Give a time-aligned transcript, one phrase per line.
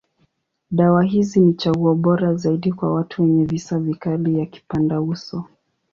[0.71, 5.45] Dawa hizi ni chaguo bora zaidi kwa watu wenye visa vikali ya kipandauso.